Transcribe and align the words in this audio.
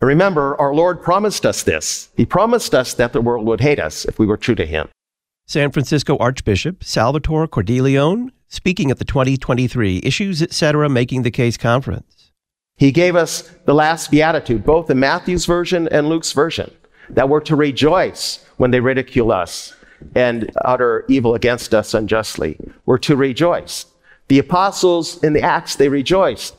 Remember, 0.00 0.58
our 0.60 0.74
Lord 0.74 1.02
promised 1.02 1.44
us 1.44 1.64
this. 1.64 2.10
He 2.16 2.24
promised 2.24 2.74
us 2.74 2.94
that 2.94 3.12
the 3.12 3.20
world 3.20 3.46
would 3.46 3.60
hate 3.60 3.80
us 3.80 4.04
if 4.04 4.18
we 4.18 4.26
were 4.26 4.36
true 4.36 4.54
to 4.54 4.66
Him. 4.66 4.88
San 5.46 5.72
Francisco 5.72 6.16
Archbishop 6.18 6.84
Salvatore 6.84 7.48
Cordileone 7.48 8.30
speaking 8.48 8.90
at 8.90 8.98
the 8.98 9.04
2023 9.04 10.00
Issues 10.04 10.40
Etc. 10.40 10.88
Making 10.88 11.22
the 11.22 11.30
Case 11.30 11.56
conference. 11.56 12.30
He 12.76 12.92
gave 12.92 13.16
us 13.16 13.42
the 13.64 13.74
last 13.74 14.10
beatitude, 14.10 14.64
both 14.64 14.88
in 14.88 15.00
Matthew's 15.00 15.46
version 15.46 15.88
and 15.88 16.08
Luke's 16.08 16.32
version, 16.32 16.70
that 17.10 17.28
we're 17.28 17.40
to 17.40 17.56
rejoice 17.56 18.44
when 18.56 18.70
they 18.70 18.80
ridicule 18.80 19.32
us 19.32 19.74
and 20.14 20.50
utter 20.64 21.04
evil 21.08 21.34
against 21.34 21.74
us 21.74 21.92
unjustly. 21.92 22.56
We're 22.86 22.98
to 22.98 23.16
rejoice. 23.16 23.86
The 24.28 24.38
apostles 24.38 25.22
in 25.24 25.32
the 25.32 25.42
Acts, 25.42 25.74
they 25.74 25.88
rejoiced 25.88 26.54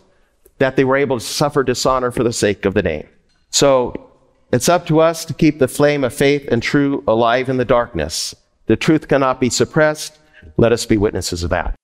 that 0.57 0.75
they 0.75 0.83
were 0.83 0.97
able 0.97 1.19
to 1.19 1.25
suffer 1.25 1.63
dishonor 1.63 2.11
for 2.11 2.23
the 2.23 2.33
sake 2.33 2.65
of 2.65 2.73
the 2.73 2.83
name. 2.83 3.07
So 3.49 4.11
it's 4.51 4.69
up 4.69 4.85
to 4.87 4.99
us 4.99 5.25
to 5.25 5.33
keep 5.33 5.59
the 5.59 5.67
flame 5.67 6.03
of 6.03 6.13
faith 6.13 6.47
and 6.51 6.61
truth 6.61 7.03
alive 7.07 7.49
in 7.49 7.57
the 7.57 7.65
darkness. 7.65 8.35
The 8.65 8.75
truth 8.75 9.07
cannot 9.07 9.39
be 9.39 9.49
suppressed. 9.49 10.17
Let 10.57 10.71
us 10.71 10.85
be 10.85 10.97
witnesses 10.97 11.43
of 11.43 11.49
that. 11.49 11.75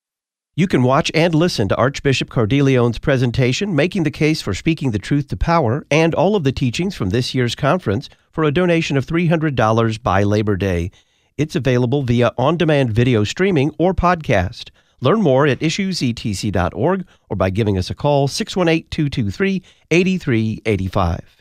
You 0.58 0.68
can 0.68 0.84
watch 0.84 1.12
and 1.14 1.36
listen 1.36 1.68
to 1.68 1.76
Archbishop 1.76 2.30
Cordileone's 2.30 2.98
presentation, 2.98 3.76
Making 3.76 4.04
the 4.04 4.12
Case 4.12 4.42
for 4.42 4.54
Speaking 4.54 4.92
the 4.92 5.00
Truth 5.00 5.28
to 5.28 5.38
Power, 5.38 5.86
and 5.92 6.16
all 6.16 6.36
of 6.38 6.46
the 6.46 6.54
teachings 6.54 6.96
from 6.96 7.10
this 7.10 7.36
year's 7.36 7.56
conference 7.56 8.08
for 8.32 8.46
a 8.46 8.54
donation 8.54 8.96
of 8.96 9.06
$300 9.06 10.02
by 10.02 10.24
Labor 10.24 10.56
Day. 10.56 10.92
It's 11.38 11.58
available 11.58 12.04
via 12.04 12.32
on 12.38 12.56
demand 12.56 12.94
video 12.94 13.26
streaming 13.26 13.76
or 13.78 13.94
podcast. 13.94 14.70
Learn 15.02 15.22
more 15.22 15.46
at 15.46 15.60
issuesetc.org 15.60 17.06
or 17.30 17.36
by 17.36 17.50
giving 17.50 17.78
us 17.78 17.90
a 17.90 17.96
call 17.96 18.30
618 18.30 18.88
223 18.90 19.62
8385. 19.92 21.35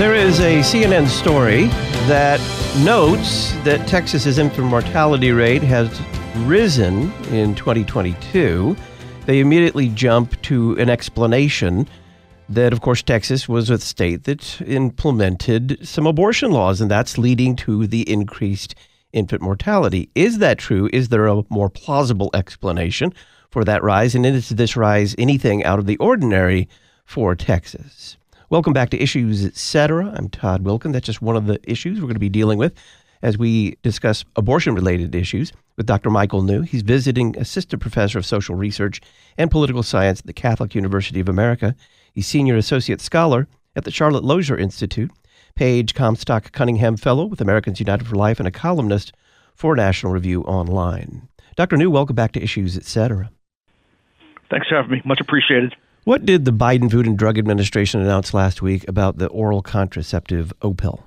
There 0.00 0.14
is 0.14 0.40
a 0.40 0.60
CNN 0.60 1.08
story 1.08 1.66
that 2.08 2.40
notes 2.82 3.52
that 3.64 3.86
Texas's 3.86 4.38
infant 4.38 4.68
mortality 4.68 5.30
rate 5.30 5.62
has 5.62 6.00
risen 6.46 7.12
in 7.24 7.54
2022. 7.54 8.74
They 9.26 9.40
immediately 9.40 9.90
jump 9.90 10.40
to 10.40 10.74
an 10.78 10.88
explanation 10.88 11.86
that, 12.48 12.72
of 12.72 12.80
course, 12.80 13.02
Texas 13.02 13.46
was 13.46 13.68
a 13.68 13.76
state 13.76 14.24
that 14.24 14.62
implemented 14.62 15.86
some 15.86 16.06
abortion 16.06 16.50
laws, 16.50 16.80
and 16.80 16.90
that's 16.90 17.18
leading 17.18 17.54
to 17.56 17.86
the 17.86 18.10
increased 18.10 18.74
infant 19.12 19.42
mortality. 19.42 20.08
Is 20.14 20.38
that 20.38 20.56
true? 20.56 20.88
Is 20.94 21.10
there 21.10 21.26
a 21.26 21.44
more 21.50 21.68
plausible 21.68 22.30
explanation 22.32 23.12
for 23.50 23.64
that 23.64 23.82
rise? 23.82 24.14
And 24.14 24.24
is 24.24 24.48
this 24.48 24.78
rise 24.78 25.14
anything 25.18 25.62
out 25.62 25.78
of 25.78 25.84
the 25.84 25.98
ordinary 25.98 26.70
for 27.04 27.36
Texas? 27.36 28.16
Welcome 28.50 28.72
back 28.72 28.90
to 28.90 29.00
Issues 29.00 29.44
Etc. 29.44 30.12
I'm 30.12 30.28
Todd 30.28 30.64
Wilken. 30.64 30.92
That's 30.92 31.06
just 31.06 31.22
one 31.22 31.36
of 31.36 31.46
the 31.46 31.60
issues 31.70 32.00
we're 32.00 32.08
going 32.08 32.14
to 32.14 32.18
be 32.18 32.28
dealing 32.28 32.58
with 32.58 32.74
as 33.22 33.38
we 33.38 33.76
discuss 33.84 34.24
abortion 34.34 34.74
related 34.74 35.14
issues 35.14 35.52
with 35.76 35.86
Dr. 35.86 36.10
Michael 36.10 36.42
New. 36.42 36.62
He's 36.62 36.82
visiting 36.82 37.38
assistant 37.38 37.80
professor 37.80 38.18
of 38.18 38.26
social 38.26 38.56
research 38.56 39.00
and 39.38 39.52
political 39.52 39.84
science 39.84 40.18
at 40.18 40.26
the 40.26 40.32
Catholic 40.32 40.74
University 40.74 41.20
of 41.20 41.28
America. 41.28 41.76
He's 42.12 42.26
senior 42.26 42.56
associate 42.56 43.00
scholar 43.00 43.46
at 43.76 43.84
the 43.84 43.92
Charlotte 43.92 44.24
Lozier 44.24 44.58
Institute, 44.58 45.12
Page 45.54 45.94
Comstock 45.94 46.50
Cunningham 46.50 46.96
Fellow 46.96 47.26
with 47.26 47.40
Americans 47.40 47.78
United 47.78 48.08
for 48.08 48.16
Life, 48.16 48.40
and 48.40 48.48
a 48.48 48.50
columnist 48.50 49.12
for 49.54 49.76
National 49.76 50.12
Review 50.12 50.42
Online. 50.42 51.28
Dr. 51.54 51.76
New, 51.76 51.88
welcome 51.88 52.16
back 52.16 52.32
to 52.32 52.42
Issues 52.42 52.76
Etc. 52.76 53.30
Thanks 54.50 54.66
for 54.66 54.74
having 54.74 54.90
me. 54.90 55.02
Much 55.04 55.20
appreciated. 55.20 55.76
What 56.10 56.26
did 56.26 56.44
the 56.44 56.50
Biden 56.50 56.90
Food 56.90 57.06
and 57.06 57.16
Drug 57.16 57.38
Administration 57.38 58.00
announce 58.00 58.34
last 58.34 58.60
week 58.60 58.84
about 58.88 59.18
the 59.18 59.28
oral 59.28 59.62
contraceptive 59.62 60.52
Opill? 60.60 61.04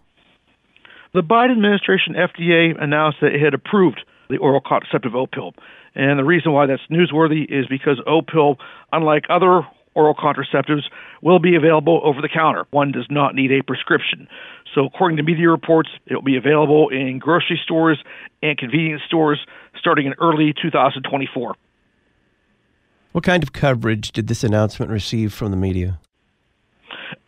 The 1.13 1.19
Biden 1.19 1.51
administration, 1.51 2.13
FDA, 2.13 2.81
announced 2.81 3.17
that 3.19 3.35
it 3.35 3.41
had 3.41 3.53
approved 3.53 3.99
the 4.29 4.37
oral 4.37 4.61
contraceptive 4.65 5.11
Opill. 5.11 5.51
And 5.93 6.17
the 6.17 6.23
reason 6.23 6.53
why 6.53 6.67
that's 6.67 6.83
newsworthy 6.89 7.43
is 7.49 7.67
because 7.67 7.99
Opill, 8.07 8.55
unlike 8.93 9.25
other 9.29 9.67
oral 9.93 10.15
contraceptives, 10.15 10.83
will 11.21 11.39
be 11.39 11.57
available 11.57 11.99
over 12.05 12.21
the 12.21 12.29
counter. 12.29 12.63
One 12.71 12.93
does 12.93 13.07
not 13.09 13.35
need 13.35 13.51
a 13.51 13.61
prescription. 13.61 14.29
So, 14.73 14.85
according 14.85 15.17
to 15.17 15.23
media 15.23 15.49
reports, 15.49 15.89
it 16.07 16.15
will 16.15 16.21
be 16.21 16.37
available 16.37 16.87
in 16.87 17.19
grocery 17.19 17.59
stores 17.61 18.01
and 18.41 18.57
convenience 18.57 19.01
stores 19.05 19.45
starting 19.77 20.05
in 20.05 20.13
early 20.21 20.53
2024. 20.61 21.55
What 23.13 23.23
kind 23.23 23.43
of 23.43 23.53
coverage 23.53 24.11
did 24.11 24.27
this 24.27 24.43
announcement 24.43 24.91
receive 24.91 25.33
from 25.33 25.51
the 25.51 25.57
media? 25.57 25.99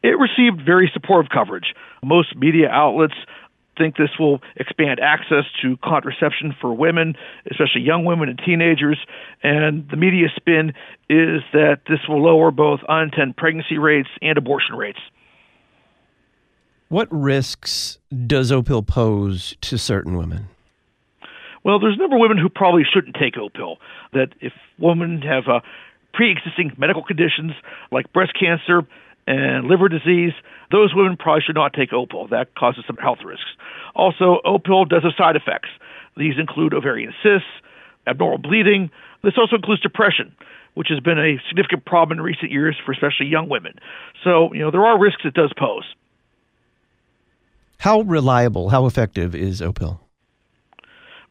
It 0.03 0.17
received 0.19 0.65
very 0.65 0.89
supportive 0.91 1.29
coverage. 1.31 1.73
Most 2.03 2.35
media 2.35 2.69
outlets 2.69 3.13
think 3.77 3.95
this 3.97 4.09
will 4.19 4.41
expand 4.55 4.99
access 4.99 5.43
to 5.61 5.77
contraception 5.83 6.55
for 6.59 6.73
women, 6.73 7.15
especially 7.51 7.81
young 7.81 8.03
women 8.03 8.29
and 8.29 8.39
teenagers. 8.43 8.97
And 9.43 9.87
the 9.89 9.97
media 9.97 10.27
spin 10.35 10.73
is 11.07 11.41
that 11.53 11.81
this 11.87 11.99
will 12.09 12.23
lower 12.23 12.49
both 12.49 12.79
unintended 12.89 13.37
pregnancy 13.37 13.77
rates 13.77 14.09
and 14.21 14.37
abortion 14.37 14.75
rates. 14.75 14.99
What 16.87 17.07
risks 17.11 17.99
does 18.25 18.51
Opill 18.51 18.87
pose 18.87 19.55
to 19.61 19.77
certain 19.77 20.17
women? 20.17 20.47
Well, 21.65 21.79
there's 21.79 21.95
a 21.95 21.97
number 21.97 22.15
of 22.15 22.21
women 22.21 22.37
who 22.37 22.47
probably 22.47 22.83
shouldn't 22.85 23.15
take 23.19 23.33
Opill. 23.33 23.77
That 24.13 24.29
if 24.39 24.53
women 24.77 25.23
have 25.23 25.47
uh, 25.49 25.61
pre-existing 26.13 26.73
medical 26.77 27.03
conditions 27.03 27.53
like 27.91 28.13
breast 28.13 28.33
cancer 28.39 28.83
and 29.25 29.65
liver 29.65 29.89
disease, 29.89 30.33
those 30.71 30.93
women 30.93 31.17
probably 31.17 31.41
should 31.41 31.55
not 31.55 31.73
take 31.73 31.89
Opill. 31.89 32.29
That 32.29 32.53
causes 32.53 32.83
some 32.85 32.97
health 32.97 33.17
risks. 33.25 33.49
Also, 33.95 34.37
Opill 34.45 34.87
does 34.87 35.01
have 35.01 35.13
side 35.17 35.35
effects. 35.35 35.69
These 36.15 36.35
include 36.37 36.75
ovarian 36.75 37.13
cysts, 37.23 37.49
abnormal 38.05 38.37
bleeding. 38.37 38.91
This 39.23 39.33
also 39.35 39.55
includes 39.55 39.81
depression, 39.81 40.35
which 40.75 40.89
has 40.89 40.99
been 40.99 41.17
a 41.17 41.41
significant 41.49 41.83
problem 41.85 42.19
in 42.19 42.23
recent 42.23 42.51
years 42.51 42.77
for 42.85 42.91
especially 42.91 43.25
young 43.25 43.49
women. 43.49 43.73
So, 44.23 44.53
you 44.53 44.59
know, 44.59 44.69
there 44.69 44.85
are 44.85 44.99
risks 44.99 45.23
it 45.25 45.33
does 45.33 45.51
pose. 45.57 45.85
How 47.79 48.01
reliable, 48.01 48.69
how 48.69 48.85
effective 48.85 49.33
is 49.33 49.61
Opill? 49.61 50.04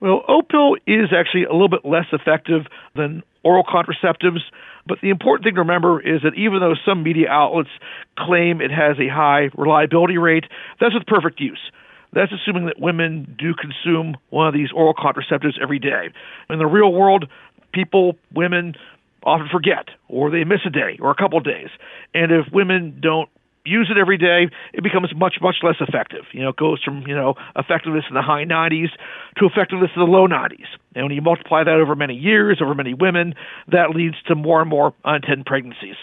Well, 0.04 0.22
Opill 0.28 0.76
is 0.86 1.14
actually 1.16 1.44
a 1.44 1.52
little 1.52 1.70
bit 1.70 1.80
less 1.82 2.04
effective 2.12 2.66
than 2.94 3.22
oral 3.42 3.64
contraceptives. 3.64 4.40
But 4.86 4.98
the 5.00 5.08
important 5.08 5.44
thing 5.44 5.54
to 5.54 5.60
remember 5.60 5.98
is 5.98 6.20
that 6.24 6.34
even 6.34 6.60
though 6.60 6.74
some 6.84 7.02
media 7.02 7.30
outlets 7.30 7.70
claim 8.18 8.60
it 8.60 8.70
has 8.70 8.98
a 8.98 9.08
high 9.08 9.48
reliability 9.56 10.18
rate, 10.18 10.44
that's 10.78 10.92
with 10.92 11.06
perfect 11.06 11.40
use. 11.40 11.70
That's 12.12 12.30
assuming 12.32 12.66
that 12.66 12.78
women 12.78 13.34
do 13.38 13.54
consume 13.54 14.18
one 14.28 14.46
of 14.46 14.52
these 14.52 14.68
oral 14.76 14.92
contraceptives 14.92 15.54
every 15.60 15.78
day. 15.78 16.10
In 16.50 16.58
the 16.58 16.66
real 16.66 16.92
world, 16.92 17.24
people, 17.72 18.16
women, 18.34 18.74
often 19.22 19.48
forget, 19.50 19.88
or 20.08 20.30
they 20.30 20.44
miss 20.44 20.60
a 20.66 20.70
day 20.70 20.98
or 21.00 21.12
a 21.12 21.14
couple 21.14 21.38
of 21.38 21.44
days. 21.44 21.70
And 22.12 22.30
if 22.30 22.52
women 22.52 22.98
don't 23.00 23.30
use 23.64 23.90
it 23.90 23.98
every 23.98 24.18
day, 24.18 24.48
it 24.72 24.82
becomes 24.82 25.14
much, 25.16 25.36
much 25.40 25.56
less 25.62 25.76
effective. 25.80 26.24
You 26.32 26.42
know, 26.42 26.50
it 26.50 26.56
goes 26.56 26.82
from, 26.82 27.06
you 27.06 27.14
know, 27.14 27.34
effectiveness 27.56 28.04
in 28.08 28.14
the 28.14 28.22
high 28.22 28.44
90s 28.44 28.90
to 29.38 29.46
effectiveness 29.46 29.90
in 29.94 30.00
the 30.00 30.06
low 30.06 30.26
90s. 30.26 30.66
And 30.94 31.06
when 31.06 31.14
you 31.14 31.22
multiply 31.22 31.64
that 31.64 31.74
over 31.74 31.94
many 31.96 32.14
years, 32.14 32.60
over 32.62 32.74
many 32.74 32.94
women, 32.94 33.34
that 33.68 33.90
leads 33.90 34.16
to 34.28 34.34
more 34.34 34.60
and 34.60 34.70
more 34.70 34.94
unintended 35.04 35.46
pregnancies. 35.46 35.96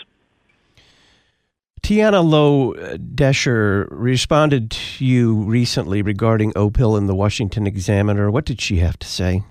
Tiana 1.82 2.24
Lowe 2.24 2.74
uh, 2.74 2.98
Doescher 2.98 3.88
responded 3.90 4.72
to 4.72 5.06
you 5.06 5.34
recently 5.34 6.02
regarding 6.02 6.54
Opill 6.54 6.98
in 6.98 7.08
the 7.08 7.16
Washington 7.16 7.66
Examiner. 7.66 8.30
What 8.30 8.46
did 8.46 8.62
she 8.62 8.78
have 8.78 9.00
to 9.00 9.08
say? 9.08 9.44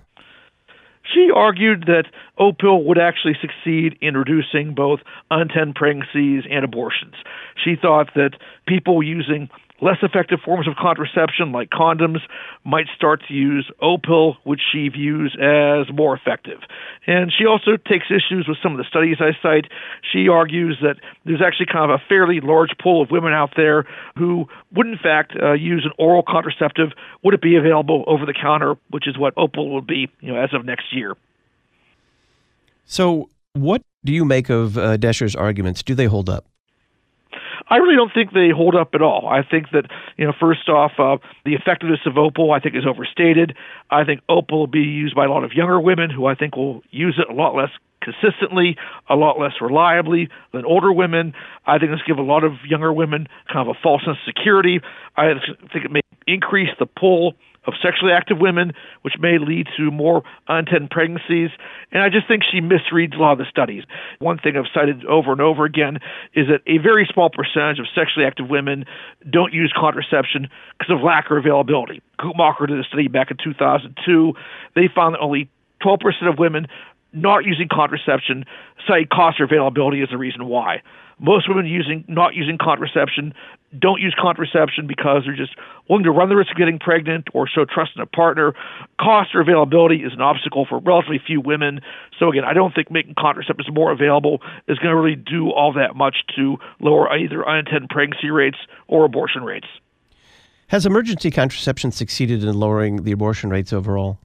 She 1.12 1.30
argued 1.34 1.84
that 1.86 2.04
Opill 2.38 2.84
would 2.84 2.98
actually 2.98 3.36
succeed 3.40 3.98
in 4.00 4.16
reducing 4.16 4.74
both 4.74 5.00
unintended 5.30 5.74
pregnancies 5.74 6.44
and 6.50 6.64
abortions. 6.64 7.14
She 7.62 7.76
thought 7.76 8.14
that 8.14 8.36
people 8.66 9.02
using 9.02 9.48
less 9.80 9.98
effective 10.02 10.40
forms 10.44 10.68
of 10.68 10.74
contraception 10.76 11.52
like 11.52 11.70
condoms 11.70 12.20
might 12.64 12.86
start 12.94 13.22
to 13.28 13.34
use 13.34 13.70
Opill, 13.82 14.36
which 14.44 14.60
she 14.72 14.88
views 14.88 15.36
as 15.40 15.92
more 15.94 16.14
effective. 16.14 16.60
And 17.06 17.32
she 17.36 17.46
also 17.46 17.76
takes 17.76 18.06
issues 18.10 18.46
with 18.46 18.58
some 18.62 18.72
of 18.72 18.78
the 18.78 18.84
studies 18.84 19.16
I 19.20 19.32
cite. 19.42 19.66
She 20.12 20.28
argues 20.28 20.78
that 20.82 20.96
there's 21.24 21.42
actually 21.42 21.66
kind 21.72 21.90
of 21.90 21.98
a 21.98 22.02
fairly 22.08 22.40
large 22.40 22.70
pool 22.80 23.02
of 23.02 23.10
women 23.10 23.32
out 23.32 23.52
there 23.56 23.86
who 24.16 24.46
would, 24.74 24.86
in 24.86 24.98
fact, 24.98 25.32
uh, 25.40 25.52
use 25.52 25.84
an 25.84 25.92
oral 25.98 26.22
contraceptive. 26.26 26.90
Would 27.22 27.34
it 27.34 27.42
be 27.42 27.56
available 27.56 28.04
over 28.06 28.26
the 28.26 28.34
counter, 28.34 28.74
which 28.90 29.06
is 29.06 29.18
what 29.18 29.34
Opill 29.36 29.70
will 29.70 29.82
be, 29.82 30.08
you 30.20 30.32
know, 30.32 30.40
as 30.42 30.50
of 30.52 30.64
next 30.64 30.94
year. 30.94 31.16
So, 32.84 33.28
what 33.52 33.82
do 34.04 34.12
you 34.12 34.24
make 34.24 34.50
of 34.50 34.76
uh, 34.76 34.96
Doescher's 34.96 35.36
arguments? 35.36 35.82
Do 35.82 35.94
they 35.94 36.06
hold 36.06 36.28
up? 36.28 36.46
I 37.70 37.76
really 37.76 37.94
don't 37.94 38.12
think 38.12 38.32
they 38.32 38.50
hold 38.50 38.74
up 38.74 38.94
at 38.94 39.02
all. 39.02 39.28
I 39.28 39.42
think 39.48 39.70
that, 39.70 39.84
you 40.16 40.26
know, 40.26 40.32
first 40.38 40.68
off, 40.68 40.92
uh, 40.98 41.18
the 41.44 41.54
effectiveness 41.54 42.00
of 42.04 42.14
Opill, 42.14 42.54
I 42.54 42.58
think, 42.58 42.74
is 42.74 42.84
overstated. 42.84 43.56
I 43.90 44.04
think 44.04 44.20
Opill 44.28 44.50
will 44.50 44.66
be 44.66 44.80
used 44.80 45.14
by 45.14 45.24
a 45.24 45.28
lot 45.28 45.44
of 45.44 45.52
younger 45.52 45.80
women 45.80 46.10
who 46.10 46.26
I 46.26 46.34
think 46.34 46.56
will 46.56 46.82
use 46.90 47.18
it 47.18 47.30
a 47.30 47.34
lot 47.34 47.54
less 47.54 47.70
consistently, 48.02 48.76
a 49.08 49.14
lot 49.14 49.38
less 49.38 49.52
reliably 49.60 50.28
than 50.52 50.64
older 50.64 50.92
women. 50.92 51.32
I 51.66 51.78
think 51.78 51.92
this 51.92 52.00
give 52.06 52.18
a 52.18 52.22
lot 52.22 52.44
of 52.44 52.54
younger 52.66 52.92
women 52.92 53.28
kind 53.52 53.68
of 53.68 53.76
a 53.76 53.78
false 53.80 54.02
sense 54.04 54.16
of 54.26 54.34
security. 54.34 54.80
I 55.16 55.34
think 55.72 55.84
it 55.84 55.92
may 55.92 56.00
increase 56.26 56.70
the 56.78 56.86
pull 56.86 57.34
of 57.66 57.74
sexually 57.82 58.12
active 58.12 58.38
women, 58.38 58.72
which 59.02 59.14
may 59.20 59.38
lead 59.38 59.68
to 59.76 59.90
more 59.90 60.22
unintended 60.48 60.90
pregnancies. 60.90 61.50
And 61.92 62.02
I 62.02 62.08
just 62.08 62.26
think 62.26 62.42
she 62.50 62.60
misreads 62.60 63.16
a 63.16 63.20
lot 63.20 63.32
of 63.32 63.38
the 63.38 63.44
studies. 63.50 63.84
One 64.18 64.38
thing 64.38 64.56
I've 64.56 64.70
cited 64.72 65.04
over 65.04 65.32
and 65.32 65.40
over 65.40 65.64
again 65.64 65.98
is 66.34 66.46
that 66.48 66.62
a 66.66 66.78
very 66.78 67.08
small 67.12 67.30
percentage 67.30 67.78
of 67.78 67.86
sexually 67.94 68.26
active 68.26 68.48
women 68.48 68.86
don't 69.28 69.52
use 69.52 69.72
contraception 69.76 70.48
because 70.78 70.92
of 70.92 71.02
lack 71.02 71.30
of 71.30 71.36
availability. 71.36 72.02
Guttmacher 72.18 72.66
did 72.68 72.80
a 72.80 72.84
study 72.84 73.08
back 73.08 73.30
in 73.30 73.36
2002. 73.42 74.32
They 74.74 74.88
found 74.94 75.14
that 75.14 75.20
only 75.20 75.50
12% 75.82 75.98
of 76.28 76.38
women 76.38 76.66
not 77.12 77.44
using 77.44 77.68
contraception 77.70 78.44
cite 78.86 79.10
cost 79.10 79.40
or 79.40 79.44
availability 79.44 80.02
as 80.02 80.08
the 80.10 80.18
reason 80.18 80.46
why. 80.46 80.82
Most 81.18 81.48
women 81.48 81.66
using 81.66 82.04
not 82.08 82.34
using 82.34 82.56
contraception 82.56 83.34
don't 83.78 84.00
use 84.00 84.14
contraception 84.18 84.86
because 84.86 85.22
they're 85.24 85.36
just 85.36 85.54
willing 85.88 86.04
to 86.04 86.10
run 86.10 86.28
the 86.28 86.34
risk 86.34 86.50
of 86.50 86.56
getting 86.56 86.78
pregnant 86.78 87.28
or 87.34 87.46
show 87.46 87.64
trust 87.64 87.92
in 87.94 88.00
a 88.00 88.06
partner. 88.06 88.54
Cost 88.98 89.34
or 89.34 89.40
availability 89.42 89.96
is 89.96 90.12
an 90.14 90.22
obstacle 90.22 90.66
for 90.66 90.78
relatively 90.78 91.20
few 91.24 91.40
women. 91.40 91.80
So 92.18 92.30
again, 92.30 92.44
I 92.44 92.54
don't 92.54 92.74
think 92.74 92.90
making 92.90 93.14
contraceptives 93.14 93.72
more 93.72 93.92
available 93.92 94.40
is 94.66 94.78
going 94.78 94.94
to 94.94 95.00
really 95.00 95.14
do 95.14 95.50
all 95.50 95.72
that 95.74 95.94
much 95.94 96.16
to 96.36 96.56
lower 96.80 97.12
either 97.12 97.46
unintended 97.46 97.90
pregnancy 97.90 98.30
rates 98.30 98.58
or 98.88 99.04
abortion 99.04 99.44
rates. 99.44 99.68
Has 100.68 100.86
emergency 100.86 101.30
contraception 101.30 101.92
succeeded 101.92 102.44
in 102.44 102.54
lowering 102.54 103.02
the 103.02 103.12
abortion 103.12 103.50
rates 103.50 103.72
overall? 103.72 104.18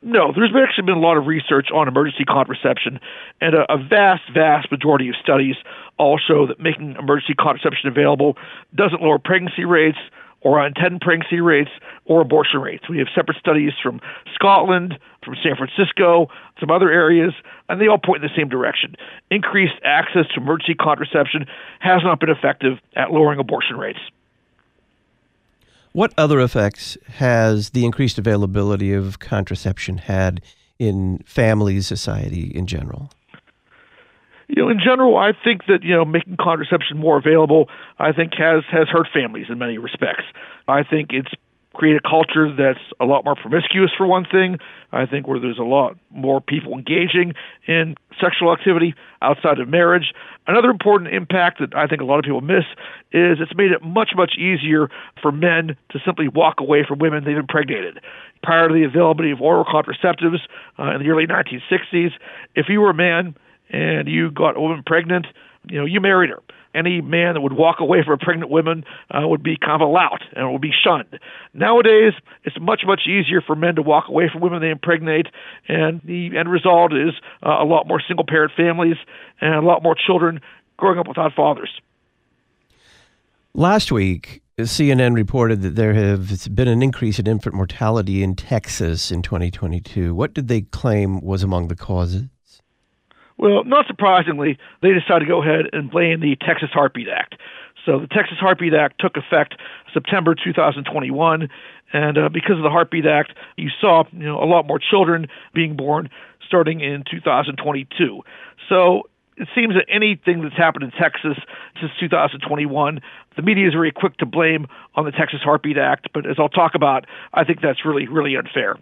No, 0.00 0.32
there's 0.32 0.54
actually 0.54 0.86
been 0.86 0.96
a 0.96 1.00
lot 1.00 1.16
of 1.16 1.26
research 1.26 1.68
on 1.74 1.88
emergency 1.88 2.24
contraception, 2.24 3.00
and 3.40 3.54
a, 3.54 3.72
a, 3.72 3.78
vast, 3.78 4.22
vast 4.32 4.70
majority 4.70 5.08
of 5.08 5.16
studies 5.20 5.56
all 5.98 6.18
show 6.18 6.46
that 6.46 6.60
making 6.60 6.96
emergency 6.98 7.34
contraception 7.34 7.88
available 7.88 8.36
doesn't 8.74 9.02
lower 9.02 9.18
pregnancy 9.18 9.64
rates 9.64 9.98
or 10.42 10.60
unintended 10.60 11.00
pregnancy 11.00 11.40
rates 11.40 11.70
or 12.04 12.20
abortion 12.20 12.60
rates. 12.60 12.88
We 12.88 12.98
have 12.98 13.08
separate 13.14 13.38
studies 13.38 13.72
from 13.82 14.00
Scotland, 14.34 14.98
from 15.24 15.34
San 15.42 15.56
Francisco, 15.56 16.28
some 16.60 16.70
other 16.70 16.90
areas, 16.90 17.32
and 17.68 17.80
they 17.80 17.88
all 17.88 17.98
point 17.98 18.22
in 18.22 18.30
the 18.30 18.36
same 18.36 18.48
direction. 18.48 18.94
Increased 19.32 19.74
access 19.84 20.26
to 20.34 20.40
emergency 20.40 20.74
contraception 20.74 21.46
has 21.80 22.02
not 22.04 22.20
been 22.20 22.30
effective 22.30 22.78
at 22.94 23.10
lowering 23.10 23.40
abortion 23.40 23.76
rates. 23.76 23.98
What 25.92 26.12
other 26.16 26.40
effects 26.40 26.96
has 27.16 27.70
the 27.70 27.84
increased 27.84 28.18
availability 28.18 28.92
of 28.92 29.18
contraception 29.18 29.98
had 29.98 30.42
in 30.78 31.18
families, 31.26 31.86
society 31.86 32.52
in 32.54 32.66
general? 32.66 33.10
You 34.48 34.62
know, 34.62 34.68
in 34.70 34.78
general, 34.82 35.16
I 35.16 35.32
think 35.32 35.66
that 35.66 35.82
you 35.82 35.94
know 35.94 36.04
making 36.04 36.36
contraception 36.40 36.96
more 36.96 37.18
available, 37.18 37.68
I 37.98 38.12
think 38.12 38.32
has 38.38 38.64
has 38.70 38.88
hurt 38.88 39.08
families 39.12 39.46
in 39.50 39.58
many 39.58 39.76
respects. 39.76 40.24
I 40.66 40.82
think 40.84 41.08
it's 41.10 41.30
create 41.78 41.96
a 41.96 42.00
culture 42.00 42.52
that's 42.52 42.82
a 42.98 43.04
lot 43.04 43.24
more 43.24 43.36
promiscuous 43.36 43.92
for 43.96 44.04
one 44.04 44.24
thing. 44.24 44.58
I 44.90 45.06
think 45.06 45.28
where 45.28 45.38
there's 45.38 45.58
a 45.58 45.62
lot 45.62 45.96
more 46.10 46.40
people 46.40 46.72
engaging 46.72 47.34
in 47.68 47.94
sexual 48.20 48.52
activity 48.52 48.94
outside 49.22 49.60
of 49.60 49.68
marriage. 49.68 50.12
Another 50.48 50.70
important 50.70 51.14
impact 51.14 51.60
that 51.60 51.76
I 51.76 51.86
think 51.86 52.00
a 52.00 52.04
lot 52.04 52.18
of 52.18 52.24
people 52.24 52.40
miss 52.40 52.64
is 53.12 53.38
it's 53.38 53.54
made 53.54 53.70
it 53.70 53.80
much, 53.80 54.10
much 54.16 54.32
easier 54.36 54.88
for 55.22 55.30
men 55.30 55.76
to 55.90 56.00
simply 56.04 56.26
walk 56.26 56.58
away 56.58 56.84
from 56.86 56.98
women 56.98 57.22
they've 57.22 57.36
impregnated. 57.36 58.00
Prior 58.42 58.66
to 58.66 58.74
the 58.74 58.82
availability 58.82 59.30
of 59.30 59.40
oral 59.40 59.64
contraceptives 59.64 60.40
uh, 60.80 60.94
in 60.96 61.02
the 61.02 61.10
early 61.10 61.28
1960s, 61.28 62.10
if 62.56 62.66
you 62.68 62.80
were 62.80 62.90
a 62.90 62.94
man 62.94 63.36
and 63.70 64.08
you 64.08 64.32
got 64.32 64.56
a 64.56 64.60
woman 64.60 64.82
pregnant, 64.84 65.28
you 65.68 65.78
know, 65.78 65.84
you 65.84 66.00
married 66.00 66.30
her 66.30 66.42
any 66.74 67.00
man 67.00 67.34
that 67.34 67.40
would 67.40 67.52
walk 67.52 67.80
away 67.80 68.02
from 68.04 68.14
a 68.14 68.18
pregnant 68.18 68.50
woman 68.50 68.84
uh, 69.10 69.26
would 69.26 69.42
be 69.42 69.56
kind 69.56 69.80
of 69.80 69.88
a 69.88 69.90
lout 69.90 70.22
and 70.34 70.52
would 70.52 70.60
be 70.60 70.72
shunned. 70.84 71.18
Nowadays, 71.54 72.12
it's 72.44 72.56
much, 72.60 72.82
much 72.86 73.02
easier 73.06 73.40
for 73.40 73.56
men 73.56 73.76
to 73.76 73.82
walk 73.82 74.08
away 74.08 74.28
from 74.30 74.40
women 74.40 74.60
they 74.60 74.70
impregnate, 74.70 75.26
and 75.66 76.00
the 76.04 76.36
end 76.36 76.50
result 76.50 76.92
is 76.92 77.14
uh, 77.44 77.50
a 77.50 77.64
lot 77.64 77.86
more 77.86 78.00
single 78.06 78.24
parent 78.26 78.52
families 78.56 78.96
and 79.40 79.54
a 79.54 79.66
lot 79.66 79.82
more 79.82 79.94
children 79.94 80.40
growing 80.76 80.98
up 80.98 81.08
without 81.08 81.32
fathers. 81.34 81.70
Last 83.54 83.90
week, 83.90 84.42
CNN 84.58 85.14
reported 85.14 85.62
that 85.62 85.76
there 85.76 85.94
has 85.94 86.48
been 86.48 86.68
an 86.68 86.82
increase 86.82 87.18
in 87.18 87.26
infant 87.26 87.54
mortality 87.54 88.22
in 88.22 88.34
Texas 88.34 89.10
in 89.10 89.22
2022. 89.22 90.14
What 90.14 90.34
did 90.34 90.48
they 90.48 90.62
claim 90.62 91.20
was 91.20 91.42
among 91.42 91.68
the 91.68 91.76
causes? 91.76 92.24
Well, 93.38 93.62
not 93.64 93.86
surprisingly, 93.86 94.58
they 94.82 94.92
decided 94.92 95.20
to 95.20 95.26
go 95.26 95.42
ahead 95.42 95.66
and 95.72 95.90
blame 95.90 96.20
the 96.20 96.36
Texas 96.36 96.70
Heartbeat 96.72 97.08
Act. 97.08 97.36
So 97.86 98.00
the 98.00 98.08
Texas 98.08 98.36
Heartbeat 98.38 98.74
Act 98.74 99.00
took 99.00 99.16
effect 99.16 99.54
September 99.94 100.34
2021, 100.34 101.48
and 101.92 102.18
uh, 102.18 102.28
because 102.28 102.56
of 102.56 102.62
the 102.62 102.70
Heartbeat 102.70 103.06
Act, 103.06 103.32
you 103.56 103.70
saw 103.80 104.04
you 104.12 104.24
know 104.26 104.42
a 104.42 104.44
lot 104.44 104.66
more 104.66 104.78
children 104.78 105.28
being 105.54 105.76
born 105.76 106.10
starting 106.46 106.80
in 106.80 107.04
2022. 107.08 108.22
So 108.68 109.02
it 109.36 109.48
seems 109.54 109.74
that 109.74 109.86
anything 109.88 110.42
that's 110.42 110.56
happened 110.56 110.84
in 110.84 110.90
Texas 110.90 111.38
since 111.80 111.92
2021, 112.00 113.00
the 113.36 113.42
media 113.42 113.68
is 113.68 113.72
very 113.72 113.92
quick 113.92 114.16
to 114.16 114.26
blame 114.26 114.66
on 114.96 115.04
the 115.04 115.12
Texas 115.12 115.40
Heartbeat 115.42 115.78
Act. 115.78 116.08
But 116.12 116.28
as 116.28 116.36
I'll 116.38 116.48
talk 116.48 116.74
about, 116.74 117.06
I 117.32 117.44
think 117.44 117.60
that's 117.60 117.84
really, 117.84 118.08
really 118.08 118.36
unfair 118.36 118.76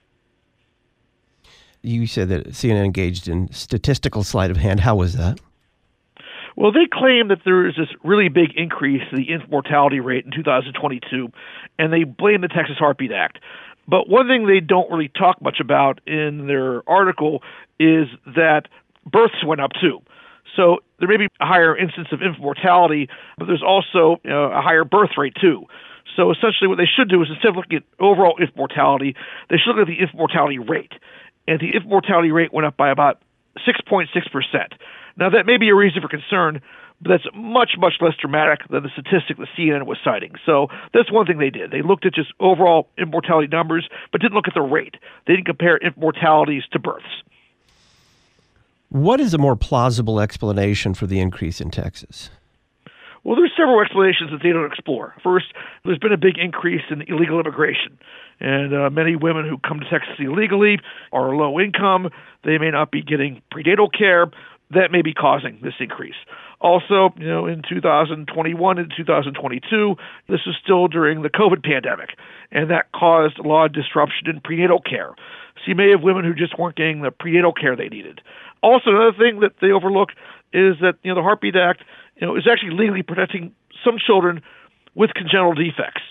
you 1.87 2.07
said 2.07 2.29
that 2.29 2.49
CNN 2.49 2.85
engaged 2.85 3.29
in 3.29 3.51
statistical 3.53 4.25
sleight 4.25 4.51
of 4.51 4.57
hand. 4.57 4.81
How 4.81 4.97
was 4.97 5.15
that? 5.15 5.41
Well, 6.57 6.73
they 6.73 6.87
claim 6.91 7.29
that 7.29 7.41
there 7.45 7.69
is 7.69 7.77
this 7.77 7.89
really 8.03 8.29
big 8.29 8.57
increase 8.57 9.03
in 9.13 9.19
the 9.19 9.31
infant 9.31 9.51
mortality 9.51 10.01
rate 10.01 10.25
in 10.25 10.33
2022, 10.33 11.29
and 11.79 11.93
they 11.93 12.05
blame 12.05 12.41
the 12.41 12.49
Texas 12.49 12.77
Heartbeat 12.79 13.13
Act. 13.13 13.39
But 13.87 14.09
one 14.09 14.27
thing 14.27 14.47
they 14.47 14.61
don't 14.61 14.91
really 14.91 15.09
talk 15.09 15.41
much 15.41 15.61
about 15.61 16.01
in 16.07 16.47
their 16.47 16.89
article 16.89 17.43
is 17.79 18.09
that 18.35 18.63
births 19.05 19.45
went 19.45 19.61
up 19.61 19.73
too. 19.81 20.01
So 20.57 20.79
there 20.99 21.09
may 21.09 21.19
be 21.19 21.29
a 21.41 21.47
higher 21.47 21.77
instance 21.77 22.09
of 22.11 22.23
infant 22.23 22.43
mortality, 22.43 23.09
but 23.39 23.47
there's 23.47 23.63
also 23.63 24.21
you 24.25 24.31
know, 24.31 24.51
a 24.51 24.63
higher 24.63 24.85
birth 24.85 25.11
rate 25.19 25.35
too. 25.39 25.67
So 26.17 26.31
essentially, 26.31 26.67
what 26.67 26.79
they 26.79 26.89
should 26.89 27.11
do 27.11 27.23
is 27.23 27.29
instead 27.29 27.51
of 27.51 27.57
looking 27.57 27.77
at 27.79 27.83
overall 28.01 28.37
infant 28.41 28.57
mortality, 28.57 29.15
they 29.51 29.57
should 29.59 29.77
look 29.77 29.87
at 29.87 29.87
the 29.87 30.01
infant 30.01 30.17
mortality 30.17 30.59
rate 30.59 30.93
and 31.47 31.61
the 31.61 31.67
infant 31.67 31.89
mortality 31.89 32.31
rate 32.31 32.53
went 32.53 32.67
up 32.67 32.77
by 32.77 32.91
about 32.91 33.21
6.6%. 33.67 34.07
Now, 35.17 35.31
that 35.31 35.47
may 35.47 35.57
be 35.57 35.71
a 35.71 35.75
reason 35.75 36.03
for 36.03 36.09
concern, 36.09 36.61
but 37.01 37.11
that's 37.11 37.27
much, 37.35 37.73
much 37.79 37.95
less 38.01 38.15
dramatic 38.21 38.61
than 38.69 38.83
the 38.83 38.91
statistic 38.91 39.39
that 39.39 39.49
CNN 39.57 39.87
was 39.87 39.99
citing. 40.05 40.33
So 40.45 40.69
that's 40.93 41.11
one 41.11 41.27
thing 41.27 41.39
they 41.39 41.51
did. 41.51 41.71
They 41.71 41.83
looked 41.83 42.07
at 42.07 42.15
just 42.15 42.33
overall 42.41 42.89
mortality 42.99 43.49
numbers, 43.49 43.89
but 44.13 44.21
didn't 44.21 44.35
look 44.35 44.49
at 44.49 44.55
the 44.55 44.63
rate. 44.63 44.97
They 45.27 45.35
didn't 45.35 45.47
compare 45.47 45.79
infant 45.79 46.01
mortalities 46.01 46.65
to 46.73 46.79
births. 46.79 47.05
What 48.89 49.21
is 49.21 49.35
a 49.35 49.39
more 49.39 49.57
plausible 49.57 50.21
explanation 50.21 50.95
for 50.95 51.07
the 51.07 51.19
increase 51.19 51.61
in 51.61 51.71
Texas? 51.71 52.31
Well, 53.27 53.35
there's 53.35 53.51
several 53.59 53.81
explanations 53.83 54.31
that 54.31 54.39
they 54.41 54.53
don't 54.53 54.71
explore. 54.71 55.13
First, 55.21 55.47
there's 55.85 55.99
been 55.99 56.13
a 56.13 56.17
big 56.17 56.39
increase 56.39 56.87
in 56.91 57.03
illegal 57.09 57.41
immigration, 57.41 57.99
and 58.39 58.73
uh, 58.73 58.89
many 58.89 59.17
women 59.17 59.49
who 59.49 59.59
come 59.59 59.81
to 59.81 59.91
Texas 59.91 60.15
illegally 60.21 60.79
are 61.11 61.35
low 61.35 61.59
income. 61.59 62.11
They 62.45 62.59
may 62.59 62.71
not 62.71 62.93
be 62.93 63.03
getting 63.03 63.43
prenatal 63.51 63.91
care. 63.91 64.31
That 64.71 64.93
may 64.93 65.03
be 65.03 65.13
causing 65.13 65.59
this 65.61 65.75
increase. 65.81 66.15
Also, 66.61 67.11
you 67.19 67.27
know, 67.27 67.47
in 67.47 67.63
2021 67.69 68.79
and 68.79 68.95
2022, 68.97 69.97
this 70.29 70.41
is 70.47 70.55
still 70.63 70.87
during 70.87 71.23
the 71.23 71.29
COVID 71.29 71.65
pandemic, 71.65 72.11
and 72.53 72.71
that 72.71 72.93
caused 72.95 73.41
a 73.41 73.43
lot 73.43 73.67
of 73.67 73.73
disruption 73.73 74.31
in 74.31 74.41
prenatal 74.41 74.81
care. 74.81 75.11
So 75.57 75.63
you 75.67 75.75
may 75.75 75.91
have 75.91 76.01
women 76.01 76.25
who 76.25 76.33
just 76.33 76.57
weren't 76.57 76.77
getting 76.77 77.03
the 77.03 77.11
prenatal 77.11 77.53
care 77.53 77.75
they 77.75 77.89
needed. 77.89 78.21
Also, 78.63 78.91
another 78.91 79.19
thing 79.19 79.41
that 79.41 79.59
they 79.61 79.73
overlook 79.73 80.11
is 80.53 80.79
that 80.81 80.95
you 81.03 81.11
know 81.11 81.17
the 81.17 81.23
Heartbeat 81.23 81.57
Act 81.57 81.83
you 82.17 82.27
know, 82.27 82.37
is 82.37 82.47
actually 82.51 82.71
legally 82.71 83.03
protecting 83.03 83.53
some 83.85 83.97
children 83.99 84.43
with 84.95 85.15
congenital 85.15 85.55
defects. 85.55 86.03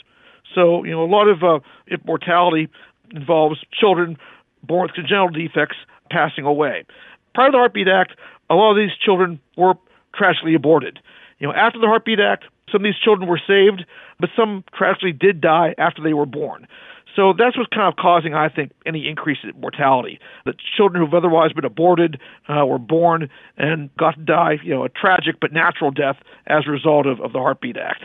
So, 0.53 0.83
you 0.83 0.91
know, 0.91 1.03
a 1.03 1.11
lot 1.11 1.27
of 1.27 1.43
uh, 1.43 1.59
mortality 2.05 2.69
involves 3.11 3.59
children 3.73 4.17
born 4.63 4.83
with 4.83 4.93
congenital 4.93 5.29
defects 5.29 5.77
passing 6.09 6.45
away. 6.45 6.85
Prior 7.33 7.47
to 7.47 7.51
the 7.51 7.57
Heartbeat 7.57 7.87
Act, 7.87 8.13
a 8.49 8.55
lot 8.55 8.71
of 8.71 8.77
these 8.77 8.95
children 9.03 9.39
were 9.57 9.73
tragically 10.13 10.55
aborted. 10.55 10.99
You 11.39 11.47
know, 11.47 11.53
after 11.53 11.79
the 11.79 11.87
Heartbeat 11.87 12.19
Act, 12.19 12.45
Some 12.71 12.81
of 12.81 12.83
these 12.83 12.99
children 13.01 13.29
were 13.29 13.41
saved, 13.45 13.85
but 14.19 14.29
some 14.35 14.63
tragically 14.73 15.11
did 15.11 15.39
die 15.39 15.75
after 15.77 16.01
they 16.01 16.13
were 16.13 16.25
born. 16.25 16.67
So 17.15 17.33
that's 17.37 17.57
what's 17.57 17.69
kind 17.73 17.87
of 17.87 17.95
causing, 17.95 18.33
I 18.33 18.49
think, 18.49 18.71
any 18.85 19.07
increase 19.07 19.37
in 19.43 19.59
mortality. 19.59 20.19
That 20.45 20.55
children 20.75 21.03
who've 21.03 21.13
otherwise 21.13 21.53
been 21.53 21.63
aborted 21.63 22.19
uh, 22.49 22.65
were 22.65 22.79
born 22.79 23.29
and 23.57 23.89
got 23.95 24.15
to 24.15 24.21
die, 24.21 24.57
you 24.63 24.73
know, 24.73 24.83
a 24.83 24.89
tragic 24.89 25.39
but 25.39 25.53
natural 25.53 25.91
death 25.91 26.17
as 26.47 26.63
a 26.67 26.71
result 26.71 27.05
of, 27.05 27.21
of 27.21 27.31
the 27.31 27.39
Heartbeat 27.39 27.77
Act. 27.77 28.03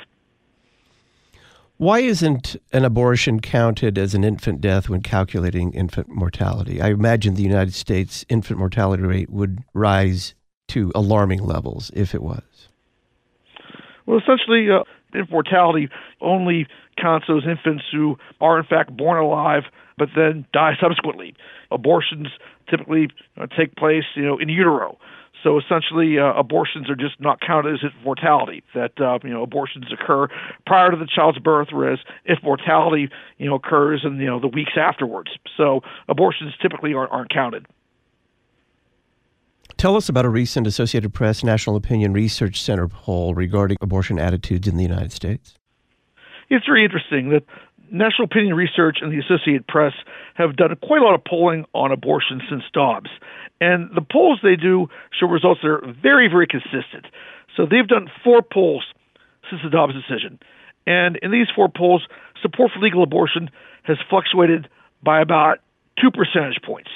Why 1.76 2.00
isn't 2.00 2.56
an 2.74 2.84
abortion 2.84 3.40
counted 3.40 3.96
as 3.96 4.14
an 4.14 4.22
infant 4.22 4.60
death 4.60 4.90
when 4.90 5.00
calculating 5.00 5.72
infant 5.72 6.08
mortality? 6.10 6.80
I 6.80 6.90
imagine 6.90 7.34
the 7.34 7.42
United 7.42 7.72
States 7.72 8.24
infant 8.28 8.58
mortality 8.58 9.02
rate 9.02 9.30
would 9.30 9.64
rise 9.72 10.34
to 10.68 10.92
alarming 10.94 11.42
levels 11.42 11.90
if 11.94 12.14
it 12.14 12.22
was. 12.22 12.68
Well, 14.04 14.18
essentially, 14.18 14.68
uh, 14.70 14.84
infant 15.14 15.30
mortality 15.30 15.88
only 16.20 16.66
counts 17.00 17.26
those 17.28 17.44
infants 17.46 17.84
who 17.92 18.16
are 18.40 18.58
in 18.58 18.64
fact 18.64 18.96
born 18.96 19.18
alive 19.18 19.64
but 20.00 20.08
then 20.16 20.46
die 20.54 20.72
subsequently. 20.80 21.34
Abortions 21.70 22.28
typically 22.70 23.08
uh, 23.36 23.46
take 23.56 23.76
place, 23.76 24.04
you 24.16 24.24
know, 24.24 24.38
in 24.38 24.48
utero. 24.48 24.96
So 25.42 25.58
essentially, 25.58 26.18
uh, 26.18 26.32
abortions 26.34 26.88
are 26.90 26.96
just 26.96 27.20
not 27.20 27.40
counted 27.40 27.74
as 27.74 27.80
infant 27.82 28.02
mortality. 28.02 28.62
That 28.74 28.98
uh, 28.98 29.18
you 29.22 29.30
know, 29.30 29.42
abortions 29.42 29.86
occur 29.92 30.28
prior 30.66 30.90
to 30.90 30.96
the 30.96 31.06
child's 31.06 31.38
birth, 31.38 31.68
whereas 31.70 31.98
if 32.24 32.38
mortality 32.42 33.08
you 33.38 33.46
know 33.46 33.54
occurs 33.54 34.00
in 34.04 34.16
you 34.16 34.26
know 34.26 34.40
the 34.40 34.48
weeks 34.48 34.72
afterwards. 34.76 35.30
So 35.56 35.82
abortions 36.08 36.54
typically 36.60 36.94
aren't, 36.94 37.12
aren't 37.12 37.30
counted. 37.30 37.66
Tell 39.80 39.96
us 39.96 40.10
about 40.10 40.26
a 40.26 40.28
recent 40.28 40.66
Associated 40.66 41.14
Press 41.14 41.42
National 41.42 41.74
Opinion 41.74 42.12
Research 42.12 42.60
Center 42.60 42.86
poll 42.86 43.32
regarding 43.32 43.78
abortion 43.80 44.18
attitudes 44.18 44.68
in 44.68 44.76
the 44.76 44.82
United 44.82 45.10
States. 45.10 45.54
It's 46.50 46.66
very 46.66 46.84
interesting 46.84 47.30
that 47.30 47.44
National 47.90 48.26
Opinion 48.26 48.56
Research 48.56 48.98
and 49.00 49.10
the 49.10 49.18
Associated 49.18 49.66
Press 49.66 49.94
have 50.34 50.54
done 50.54 50.76
quite 50.82 51.00
a 51.00 51.04
lot 51.06 51.14
of 51.14 51.24
polling 51.24 51.64
on 51.72 51.92
abortion 51.92 52.42
since 52.50 52.62
Dobbs. 52.74 53.08
And 53.62 53.88
the 53.94 54.02
polls 54.02 54.40
they 54.42 54.54
do 54.54 54.88
show 55.18 55.26
results 55.26 55.62
that 55.62 55.68
are 55.68 55.94
very, 56.02 56.28
very 56.28 56.46
consistent. 56.46 57.06
So 57.56 57.64
they've 57.64 57.88
done 57.88 58.10
four 58.22 58.42
polls 58.42 58.84
since 59.48 59.62
the 59.64 59.70
Dobbs 59.70 59.94
decision. 59.94 60.38
And 60.86 61.16
in 61.22 61.30
these 61.30 61.46
four 61.56 61.70
polls, 61.74 62.06
support 62.42 62.72
for 62.74 62.80
legal 62.80 63.02
abortion 63.02 63.48
has 63.84 63.96
fluctuated 64.10 64.68
by 65.02 65.22
about 65.22 65.60
two 65.98 66.10
percentage 66.10 66.60
points. 66.62 66.90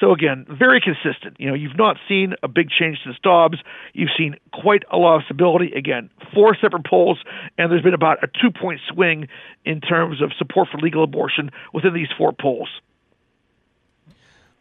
So 0.00 0.12
again, 0.12 0.44
very 0.48 0.80
consistent. 0.80 1.36
You 1.38 1.48
know, 1.48 1.54
you've 1.54 1.76
not 1.76 1.96
seen 2.08 2.34
a 2.42 2.48
big 2.48 2.68
change 2.68 2.98
since 3.04 3.16
Dobbs. 3.22 3.58
You've 3.92 4.10
seen 4.16 4.36
quite 4.52 4.82
a 4.90 4.96
lot 4.96 5.16
of 5.16 5.22
stability. 5.24 5.72
Again, 5.72 6.10
four 6.34 6.56
separate 6.60 6.84
polls, 6.84 7.18
and 7.58 7.70
there's 7.70 7.82
been 7.82 7.94
about 7.94 8.22
a 8.22 8.26
two-point 8.26 8.80
swing 8.92 9.28
in 9.64 9.80
terms 9.80 10.20
of 10.20 10.32
support 10.36 10.68
for 10.70 10.78
legal 10.78 11.04
abortion 11.04 11.50
within 11.72 11.94
these 11.94 12.08
four 12.18 12.32
polls. 12.32 12.68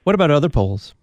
What 0.03 0.15
about 0.15 0.31
other 0.31 0.49
polls? 0.49 0.93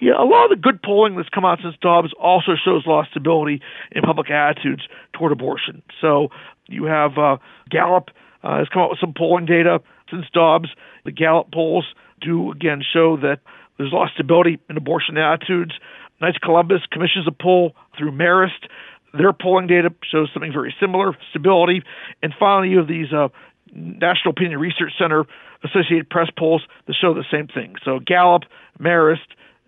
Yeah, 0.00 0.12
a 0.18 0.24
lot 0.24 0.44
of 0.44 0.50
the 0.50 0.56
good 0.56 0.82
polling 0.82 1.16
that's 1.16 1.28
come 1.28 1.44
out 1.44 1.58
since 1.62 1.76
Dobbs 1.82 2.12
also 2.18 2.52
shows 2.62 2.86
a 2.86 2.88
lot 2.88 3.00
of 3.00 3.06
stability 3.10 3.60
in 3.92 4.02
public 4.02 4.30
attitudes 4.30 4.82
toward 5.12 5.30
abortion. 5.30 5.82
So 6.00 6.28
you 6.68 6.84
have 6.84 7.18
uh, 7.18 7.36
Gallup 7.70 8.08
uh, 8.42 8.58
has 8.58 8.68
come 8.72 8.82
out 8.82 8.90
with 8.90 8.98
some 8.98 9.12
polling 9.16 9.44
data 9.44 9.80
since 10.10 10.24
Dobbs. 10.32 10.70
The 11.04 11.12
Gallup 11.12 11.52
polls 11.52 11.84
do 12.20 12.50
again 12.52 12.82
show 12.92 13.16
that 13.18 13.40
there's 13.78 13.92
a 13.92 13.94
lot 13.94 14.04
of 14.04 14.10
stability 14.14 14.58
in 14.68 14.76
abortion 14.76 15.16
attitudes. 15.16 15.72
Knights 16.20 16.38
Columbus 16.38 16.80
commissions 16.90 17.26
a 17.26 17.32
poll 17.32 17.74
through 17.96 18.12
Marist. 18.12 18.68
Their 19.12 19.32
polling 19.32 19.66
data 19.66 19.92
shows 20.10 20.28
something 20.32 20.52
very 20.52 20.74
similar, 20.78 21.16
stability. 21.30 21.82
And 22.22 22.32
finally, 22.38 22.68
you 22.68 22.78
have 22.78 22.88
these 22.88 23.12
uh, 23.12 23.28
National 23.72 24.32
Opinion 24.32 24.60
Research 24.60 24.92
Center 24.98 25.24
Associated 25.64 26.08
Press 26.08 26.28
polls 26.38 26.62
that 26.86 26.94
show 26.94 27.14
the 27.14 27.24
same 27.30 27.48
thing. 27.48 27.74
So 27.84 27.98
Gallup, 27.98 28.44
Marist, 28.78 29.18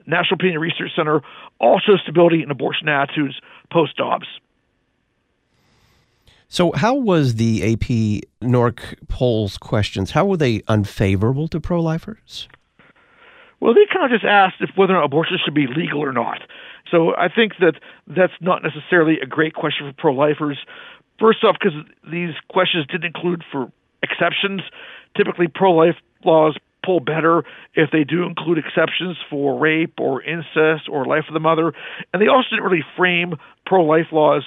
National 0.06 0.34
Opinion 0.34 0.60
Research 0.60 0.90
Center 0.94 1.22
all 1.58 1.80
show 1.80 1.96
stability 1.96 2.42
in 2.42 2.50
abortion 2.50 2.88
attitudes 2.88 3.40
post 3.70 3.96
Dobbs. 3.96 4.26
So, 6.52 6.70
how 6.72 6.94
was 6.94 7.36
the 7.36 7.62
AP 7.72 8.28
NORC 8.42 9.08
polls 9.08 9.56
questions? 9.56 10.10
How 10.10 10.26
were 10.26 10.36
they 10.36 10.60
unfavorable 10.68 11.48
to 11.48 11.58
pro 11.58 11.80
lifers? 11.80 12.46
Well, 13.60 13.72
they 13.72 13.86
kind 13.90 14.04
of 14.04 14.10
just 14.10 14.26
asked 14.30 14.56
if 14.60 14.68
whether 14.76 14.92
or 14.92 14.96
not 14.96 15.04
abortion 15.06 15.38
should 15.42 15.54
be 15.54 15.66
legal 15.66 16.04
or 16.04 16.12
not. 16.12 16.40
So, 16.90 17.16
I 17.16 17.28
think 17.34 17.52
that 17.60 17.80
that's 18.06 18.34
not 18.42 18.62
necessarily 18.62 19.18
a 19.18 19.24
great 19.24 19.54
question 19.54 19.88
for 19.88 19.94
pro 19.94 20.12
lifers. 20.12 20.58
First 21.18 21.42
off, 21.42 21.56
because 21.58 21.72
these 22.12 22.34
questions 22.50 22.86
didn't 22.86 23.06
include 23.16 23.44
for 23.50 23.72
exceptions. 24.02 24.60
Typically, 25.16 25.48
pro 25.48 25.72
life 25.72 25.96
laws 26.22 26.58
pull 26.84 27.00
better 27.00 27.44
if 27.72 27.90
they 27.92 28.04
do 28.04 28.24
include 28.24 28.58
exceptions 28.58 29.16
for 29.30 29.58
rape 29.58 29.94
or 29.98 30.22
incest 30.22 30.86
or 30.90 31.06
life 31.06 31.24
of 31.28 31.32
the 31.32 31.40
mother. 31.40 31.72
And 32.12 32.20
they 32.20 32.28
also 32.28 32.48
didn't 32.50 32.64
really 32.64 32.84
frame 32.94 33.36
pro 33.64 33.82
life 33.84 34.12
laws 34.12 34.42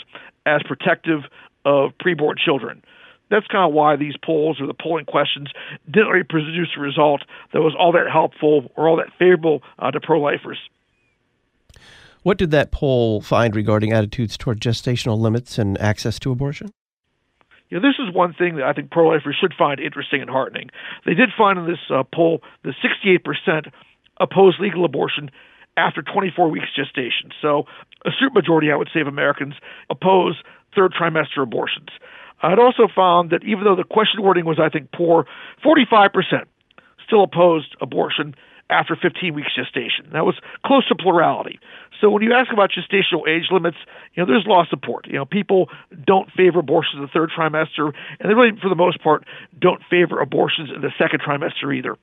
as 0.46 0.62
protective 0.68 1.22
of 1.66 1.92
preborn 2.04 2.38
children. 2.38 2.84
That's 3.30 3.48
kind 3.48 3.68
of 3.68 3.74
why 3.74 3.96
these 3.96 4.16
polls 4.24 4.62
or 4.62 4.68
the 4.68 4.74
polling 4.74 5.06
questions 5.06 5.50
didn't 5.90 6.10
really 6.10 6.24
produce 6.24 6.70
a 6.78 6.80
result 6.80 7.22
that 7.54 7.62
was 7.62 7.76
all 7.78 7.92
that 7.94 8.10
helpful 8.12 8.72
or 8.76 8.88
all 8.88 8.98
that 8.98 9.10
favorable 9.18 9.64
uh, 9.80 9.92
to 9.92 10.00
pro 10.00 10.22
lifers. 10.22 10.60
What 12.22 12.38
did 12.38 12.52
that 12.52 12.72
poll 12.72 13.22
find 13.22 13.56
regarding 13.56 13.94
attitudes 13.94 14.38
toward 14.38 14.60
gestational 14.60 15.20
limits 15.20 15.58
and 15.58 15.80
access 15.80 16.18
to 16.20 16.32
abortion? 16.32 16.72
You 17.70 17.80
know, 17.80 17.88
this 17.88 17.98
is 18.00 18.14
one 18.14 18.34
thing 18.34 18.56
that 18.58 18.66
I 18.66 18.74
think 18.74 18.92
pro-lifers 18.92 19.36
should 19.40 19.54
find 19.58 19.80
interesting 19.80 20.22
and 20.22 20.30
heartening. 20.30 20.70
They 21.06 21.16
did 21.16 21.30
find 21.36 21.58
in 21.58 21.66
this 21.66 21.80
uh, 21.90 22.04
poll 22.14 22.42
that 22.64 22.76
68% 22.84 23.72
oppose 24.20 24.56
legal 24.60 24.86
abortion 24.86 25.32
after 25.78 26.02
24 26.02 26.50
weeks 26.50 26.68
gestation. 26.76 27.32
So 27.42 27.66
a 28.06 28.12
super 28.20 28.34
majority, 28.34 28.72
I 28.72 28.76
would 28.76 28.90
say, 28.94 29.02
of 29.02 29.08
Americans 29.08 29.56
oppose 29.90 30.36
third 30.76 30.94
trimester 30.94 31.42
abortions. 31.42 31.90
I'd 32.42 32.60
also 32.60 32.88
found 32.94 33.32
that 33.32 33.44
even 33.44 33.64
though 33.64 33.76
the 33.76 33.84
question 33.84 34.22
wording 34.22 34.46
was, 34.46 34.60
I 34.60 34.70
think, 34.70 34.92
poor, 34.92 35.26
45% 35.64 36.12
still 37.06 37.24
opposed 37.24 37.76
abortion 37.82 38.36
after 38.70 38.96
15 38.96 39.34
weeks 39.34 39.56
gestation. 39.56 40.10
That 40.14 40.26
was 40.26 40.36
close 40.66 40.88
to 40.88 40.96
plurality. 40.96 41.60
So 42.02 42.10
when 42.10 42.24
you 42.24 42.34
ask 42.34 42.52
about 42.52 42.72
gestational 42.72 43.28
age 43.28 43.48
limits, 43.52 43.78
you 44.14 44.24
know, 44.24 44.28
there's 44.28 44.46
law 44.48 44.66
support. 44.70 45.08
You 45.08 45.14
know, 45.14 45.26
people 45.26 45.70
don't 46.06 46.32
favor 46.32 46.60
abortions 46.60 46.98
in 46.98 47.02
the 47.02 47.08
third 47.08 47.30
trimester, 47.30 47.94
and 48.20 48.30
they 48.30 48.34
really, 48.34 48.60
for 48.60 48.70
the 48.70 48.76
most 48.76 49.02
part, 49.02 49.24
don't 49.60 49.82
favor 49.90 50.20
abortions 50.20 50.70
in 50.76 50.82
the 50.82 50.92
second 50.98 51.22
trimester 51.22 51.76
either. 51.76 51.96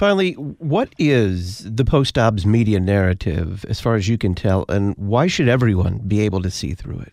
Finally, 0.00 0.32
what 0.32 0.94
is 0.98 1.58
the 1.58 1.84
post 1.84 2.14
Dobbs 2.14 2.46
media 2.46 2.80
narrative, 2.80 3.66
as 3.68 3.82
far 3.82 3.96
as 3.96 4.08
you 4.08 4.16
can 4.16 4.34
tell, 4.34 4.64
and 4.70 4.96
why 4.96 5.26
should 5.26 5.46
everyone 5.46 5.98
be 6.08 6.20
able 6.20 6.40
to 6.40 6.50
see 6.50 6.72
through 6.72 7.00
it? 7.00 7.12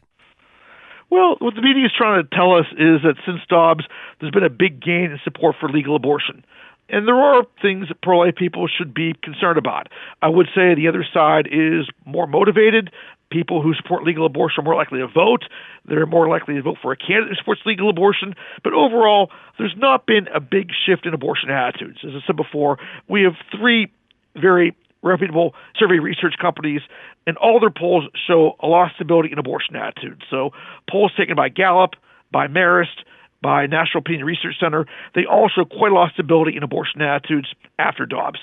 Well, 1.09 1.35
what 1.39 1.55
the 1.55 1.61
media 1.61 1.87
is 1.87 1.91
trying 1.97 2.23
to 2.23 2.29
tell 2.33 2.55
us 2.55 2.65
is 2.77 3.01
that 3.03 3.15
since 3.25 3.41
Dobbs, 3.49 3.83
there's 4.21 4.31
been 4.31 4.45
a 4.45 4.49
big 4.49 4.81
gain 4.81 5.11
in 5.11 5.19
support 5.21 5.57
for 5.59 5.67
legal 5.67 5.97
abortion. 5.97 6.45
And 6.87 7.05
there 7.05 7.19
are 7.19 7.43
things 7.61 7.89
that 7.89 7.99
pro 8.01 8.19
life 8.19 8.35
people 8.37 8.69
should 8.69 8.93
be 8.93 9.13
concerned 9.21 9.57
about. 9.57 9.89
I 10.21 10.29
would 10.29 10.47
say 10.55 10.73
the 10.73 10.87
other 10.87 11.05
side 11.13 11.49
is 11.51 11.89
more 12.05 12.25
motivated. 12.25 12.89
People 13.29 13.61
who 13.61 13.73
support 13.73 14.03
legal 14.03 14.25
abortion 14.25 14.61
are 14.61 14.63
more 14.63 14.75
likely 14.75 14.99
to 14.99 15.07
vote. 15.07 15.43
They're 15.85 16.05
more 16.05 16.29
likely 16.29 16.55
to 16.55 16.61
vote 16.61 16.77
for 16.81 16.91
a 16.93 16.97
candidate 16.97 17.29
who 17.29 17.35
supports 17.35 17.61
legal 17.65 17.89
abortion. 17.89 18.35
But 18.63 18.73
overall, 18.73 19.31
there's 19.57 19.75
not 19.77 20.05
been 20.05 20.27
a 20.33 20.39
big 20.39 20.69
shift 20.85 21.05
in 21.05 21.13
abortion 21.13 21.49
attitudes. 21.49 21.99
As 22.03 22.11
I 22.15 22.25
said 22.25 22.37
before, 22.37 22.77
we 23.09 23.23
have 23.23 23.33
three 23.51 23.91
very 24.35 24.75
reputable 25.03 25.53
survey 25.77 25.99
research 25.99 26.35
companies, 26.39 26.81
and 27.25 27.37
all 27.37 27.59
their 27.59 27.69
polls 27.69 28.05
show 28.27 28.55
a 28.61 28.67
lot 28.67 28.85
of 28.85 28.91
stability 28.95 29.31
in 29.31 29.39
abortion 29.39 29.75
attitudes. 29.75 30.21
So 30.29 30.51
polls 30.89 31.11
taken 31.17 31.35
by 31.35 31.49
Gallup, 31.49 31.91
by 32.31 32.47
Marist, 32.47 33.03
by 33.41 33.67
National 33.67 33.99
Opinion 33.99 34.25
Research 34.25 34.55
Center, 34.59 34.85
they 35.15 35.25
all 35.25 35.49
show 35.49 35.65
quite 35.65 35.91
a 35.91 35.95
lot 35.95 36.07
of 36.07 36.13
stability 36.13 36.57
in 36.57 36.63
abortion 36.63 37.01
attitudes 37.01 37.47
after 37.77 38.05
Dobbs. 38.05 38.39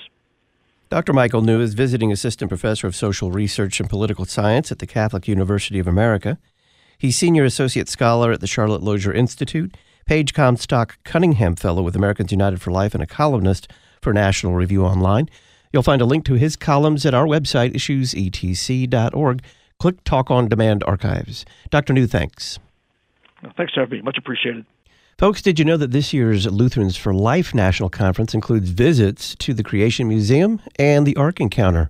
Dr. 0.89 1.13
Michael 1.13 1.41
New 1.41 1.61
is 1.61 1.73
visiting 1.73 2.11
assistant 2.11 2.49
professor 2.49 2.85
of 2.85 2.95
social 2.95 3.31
research 3.31 3.79
and 3.79 3.89
political 3.89 4.25
science 4.25 4.71
at 4.71 4.77
the 4.77 4.85
Catholic 4.85 5.27
University 5.27 5.79
of 5.79 5.87
America. 5.87 6.37
He's 6.97 7.17
senior 7.17 7.43
associate 7.43 7.89
scholar 7.89 8.31
at 8.31 8.39
the 8.39 8.47
Charlotte 8.47 8.83
Lozier 8.83 9.11
Institute, 9.11 9.75
Page 10.05 10.35
Comstock 10.35 11.03
Cunningham 11.03 11.55
Fellow 11.55 11.81
with 11.81 11.95
Americans 11.95 12.31
United 12.31 12.61
for 12.61 12.69
Life, 12.69 12.93
and 12.93 13.01
a 13.01 13.07
columnist 13.07 13.67
for 13.99 14.13
National 14.13 14.53
Review 14.53 14.85
Online. 14.85 15.27
You'll 15.73 15.81
find 15.81 16.01
a 16.01 16.05
link 16.05 16.23
to 16.25 16.35
his 16.35 16.55
columns 16.55 17.03
at 17.05 17.15
our 17.15 17.25
website, 17.25 17.73
issuesetc.org. 17.73 19.43
Click 19.79 20.03
Talk 20.03 20.29
on 20.29 20.47
Demand 20.47 20.83
Archives. 20.83 21.45
Dr. 21.71 21.93
New, 21.93 22.05
thanks. 22.05 22.59
Thanks 23.57 23.73
for 23.73 23.81
having 23.81 23.97
me. 23.97 24.01
Much 24.03 24.17
appreciated. 24.19 24.65
Folks, 25.17 25.41
did 25.41 25.57
you 25.57 25.63
know 25.63 25.77
that 25.77 25.91
this 25.91 26.11
year's 26.11 26.45
Lutherans 26.45 26.97
for 26.97 27.13
Life 27.13 27.55
National 27.55 27.89
Conference 27.89 28.33
includes 28.33 28.69
visits 28.71 29.33
to 29.35 29.53
the 29.53 29.63
Creation 29.63 30.09
Museum 30.09 30.59
and 30.77 31.07
the 31.07 31.15
Ark 31.15 31.39
Encounter? 31.39 31.89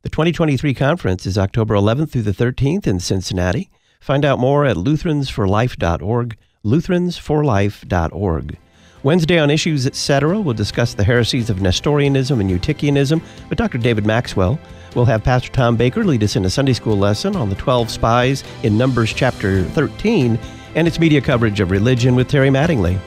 The 0.00 0.08
2023 0.08 0.72
conference 0.72 1.26
is 1.26 1.36
October 1.36 1.74
11th 1.74 2.12
through 2.12 2.22
the 2.22 2.32
13th 2.32 2.86
in 2.86 3.00
Cincinnati. 3.00 3.68
Find 4.00 4.24
out 4.24 4.38
more 4.38 4.64
at 4.64 4.76
lutheransforlife.org, 4.76 6.38
lutheransforlife.org. 6.64 8.58
Wednesday 9.02 9.38
on 9.38 9.50
Issues 9.50 9.86
Etc., 9.86 10.40
we'll 10.40 10.54
discuss 10.54 10.94
the 10.94 11.04
heresies 11.04 11.50
of 11.50 11.60
Nestorianism 11.60 12.40
and 12.40 12.48
Eutychianism 12.48 13.20
with 13.50 13.58
Dr. 13.58 13.76
David 13.76 14.06
Maxwell. 14.06 14.58
We'll 14.94 15.04
have 15.04 15.22
Pastor 15.22 15.50
Tom 15.50 15.76
Baker 15.76 16.02
lead 16.02 16.24
us 16.24 16.34
in 16.34 16.46
a 16.46 16.50
Sunday 16.50 16.72
school 16.72 16.96
lesson 16.96 17.36
on 17.36 17.50
the 17.50 17.56
12 17.56 17.90
spies 17.90 18.42
in 18.62 18.78
Numbers 18.78 19.12
chapter 19.12 19.64
13 19.64 20.38
and 20.74 20.86
its 20.86 20.98
media 20.98 21.20
coverage 21.20 21.60
of 21.60 21.70
religion 21.70 22.14
with 22.14 22.28
Terry 22.28 22.50
Mattingly. 22.50 22.98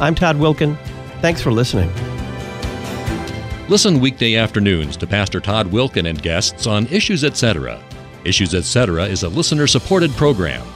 I'm 0.00 0.14
Todd 0.14 0.36
Wilken. 0.36 0.76
Thanks 1.20 1.42
for 1.42 1.52
listening. 1.52 1.90
Listen 3.68 4.00
weekday 4.00 4.36
afternoons 4.36 4.96
to 4.96 5.06
Pastor 5.06 5.38
Todd 5.38 5.70
Wilken 5.70 6.08
and 6.08 6.20
guests 6.20 6.66
on 6.66 6.86
Issues 6.86 7.22
Etc. 7.22 7.80
Issues 8.24 8.54
Etc. 8.54 9.04
is 9.04 9.22
a 9.22 9.28
listener 9.28 9.66
supported 9.66 10.10
program. 10.12 10.66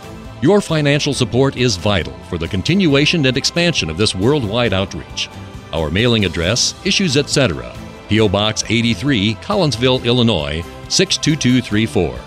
Your 0.42 0.60
financial 0.60 1.14
support 1.14 1.56
is 1.56 1.76
vital 1.76 2.12
for 2.28 2.38
the 2.38 2.46
continuation 2.46 3.24
and 3.26 3.36
expansion 3.36 3.88
of 3.90 3.96
this 3.96 4.14
worldwide 4.14 4.72
outreach. 4.72 5.28
Our 5.72 5.90
mailing 5.90 6.24
address, 6.24 6.74
Issues 6.84 7.16
Etc., 7.16 7.74
P.O. 8.08 8.28
Box 8.28 8.62
83, 8.68 9.34
Collinsville, 9.36 10.04
Illinois 10.04 10.62
62234. 10.88 12.18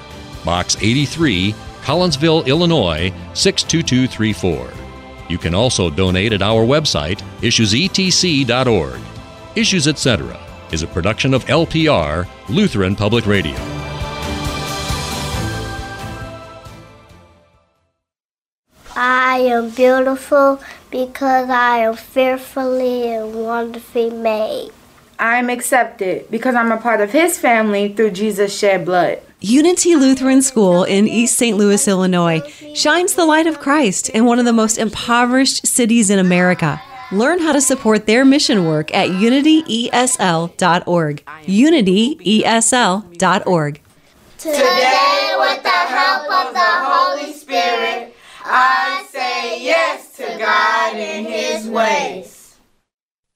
Box 0.44 0.76
83, 0.82 1.54
Collinsville, 1.88 2.46
Illinois 2.46 3.14
62234. 3.34 4.74
You 5.30 5.38
can 5.38 5.56
also 5.56 5.90
donate 5.90 6.34
at 6.34 6.42
our 6.42 6.66
website, 6.66 7.22
issuesetc.org. 7.40 9.00
Issues 9.56 9.88
Etc. 9.88 10.38
is 10.74 10.84
a 10.84 10.88
production 10.88 11.34
of 11.34 11.46
LPR, 11.46 12.28
Lutheran 12.50 12.94
Public 12.94 13.26
Radio. 13.26 13.56
I 18.94 19.38
am 19.38 19.70
beautiful 19.70 20.60
because 20.92 21.50
I 21.50 21.78
am 21.78 21.96
fearfully 21.96 23.16
and 23.16 23.34
wonderfully 23.34 24.10
made. 24.10 24.72
I 25.18 25.38
am 25.38 25.50
accepted 25.50 26.30
because 26.30 26.54
I'm 26.54 26.74
a 26.74 26.82
part 26.82 27.00
of 27.00 27.14
His 27.14 27.38
family 27.38 27.94
through 27.94 28.12
Jesus' 28.12 28.60
shed 28.60 28.84
blood. 28.84 29.22
Unity 29.40 29.96
Lutheran 29.96 30.42
School 30.42 30.84
in 30.84 31.08
East 31.08 31.38
St. 31.38 31.56
Louis, 31.56 31.88
Illinois, 31.88 32.42
shines 32.74 33.14
the 33.14 33.26
light 33.26 33.46
of 33.46 33.60
Christ 33.60 34.10
in 34.10 34.26
one 34.26 34.40
of 34.40 34.46
the 34.46 34.54
most 34.54 34.80
impoverished 34.80 35.68
cities 35.68 36.10
in 36.10 36.18
America. 36.18 36.82
Learn 37.12 37.38
how 37.40 37.52
to 37.54 37.62
support 37.62 38.08
their 38.08 38.26
mission 38.26 38.66
work 38.66 38.92
at 38.96 39.10
unityesl.org. 39.10 41.24
unityesl.org. 41.26 43.82
Today, 44.40 45.36
with 45.40 45.64
the 45.64 45.70
help 45.70 46.48
of 46.48 46.54
the 46.54 46.60
Holy 46.60 47.34
Spirit, 47.34 48.16
I 48.44 49.06
say 49.12 49.64
yes 49.64 50.16
to 50.18 50.24
God 50.40 50.96
and 50.96 51.28
His 51.28 51.70
ways. 51.70 52.56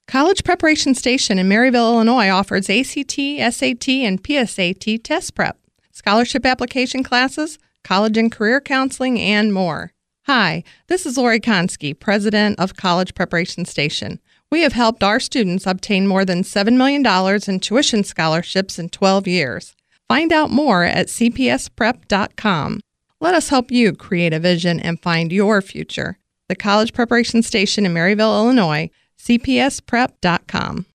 College 0.08 0.44
Preparation 0.44 0.96
Station 0.96 1.38
in 1.38 1.48
Maryville, 1.48 1.94
Illinois 1.94 2.30
offers 2.30 2.70
ACT, 2.70 3.14
SAT, 3.54 3.88
and 3.88 4.22
PSAT 4.22 5.04
test 5.04 5.36
prep, 5.36 5.58
scholarship 5.92 6.46
application 6.46 7.04
classes, 7.04 7.60
college 7.84 8.18
and 8.18 8.32
career 8.32 8.62
counseling, 8.62 9.20
and 9.20 9.54
more. 9.54 9.94
Hi, 10.26 10.64
this 10.88 11.06
is 11.06 11.18
Lori 11.18 11.40
Konski, 11.40 11.98
President 12.00 12.60
of 12.60 12.76
College 12.76 13.16
Preparation 13.16 13.66
Station. 13.66 14.20
We 14.52 14.62
have 14.62 14.74
helped 14.74 15.04
our 15.04 15.20
students 15.20 15.66
obtain 15.66 16.08
more 16.08 16.26
than 16.26 16.44
$7 16.44 16.76
million 16.76 17.06
in 17.48 17.60
tuition 17.60 18.04
scholarships 18.04 18.78
in 18.78 18.90
12 18.90 19.28
years. 19.28 19.76
Find 20.08 20.34
out 20.34 20.52
more 20.52 20.84
at 20.84 21.08
cpsprep.com. 21.08 22.82
Let 23.22 23.34
us 23.34 23.50
help 23.50 23.72
you 23.72 23.94
create 23.94 24.34
a 24.34 24.40
vision 24.40 24.80
and 24.80 25.02
find 25.02 25.32
your 25.32 25.62
future. 25.62 26.18
The 26.50 26.56
College 26.56 26.92
Preparation 26.92 27.44
Station 27.44 27.86
in 27.86 27.94
Maryville, 27.94 28.36
Illinois, 28.36 28.90
cpsprep.com. 29.18 30.86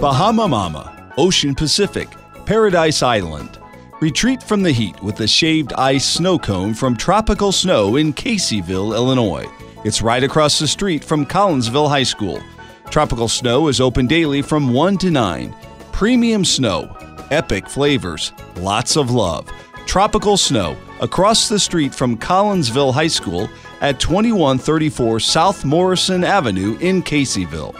Bahama 0.00 0.48
Mama, 0.48 1.03
Ocean 1.16 1.54
Pacific, 1.54 2.08
Paradise 2.44 3.02
Island. 3.02 3.58
Retreat 4.00 4.42
from 4.42 4.62
the 4.62 4.72
heat 4.72 5.00
with 5.00 5.20
a 5.20 5.28
shaved 5.28 5.72
ice 5.74 6.04
snow 6.04 6.38
cone 6.38 6.74
from 6.74 6.96
Tropical 6.96 7.52
Snow 7.52 7.96
in 7.96 8.12
Caseyville, 8.12 8.94
Illinois. 8.94 9.46
It's 9.84 10.02
right 10.02 10.24
across 10.24 10.58
the 10.58 10.66
street 10.66 11.04
from 11.04 11.24
Collinsville 11.24 11.88
High 11.88 12.02
School. 12.02 12.42
Tropical 12.90 13.28
Snow 13.28 13.68
is 13.68 13.80
open 13.80 14.08
daily 14.08 14.42
from 14.42 14.72
1 14.72 14.98
to 14.98 15.10
9. 15.10 15.54
Premium 15.92 16.44
snow, 16.44 16.96
epic 17.30 17.68
flavors, 17.68 18.32
lots 18.56 18.96
of 18.96 19.12
love. 19.12 19.48
Tropical 19.86 20.36
Snow, 20.36 20.76
across 21.00 21.48
the 21.48 21.60
street 21.60 21.94
from 21.94 22.18
Collinsville 22.18 22.92
High 22.92 23.06
School 23.06 23.48
at 23.80 24.00
2134 24.00 25.20
South 25.20 25.64
Morrison 25.64 26.24
Avenue 26.24 26.76
in 26.80 27.02
Caseyville. 27.02 27.76